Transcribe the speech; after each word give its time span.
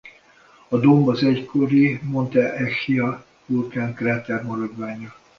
A 0.69 0.77
domb 0.77 1.07
az 1.07 1.23
egykori 1.23 1.99
Monte 2.03 2.53
Echia 2.53 3.25
vulkáni 3.45 3.93
kráter 3.93 4.43
maradványa. 4.43 5.13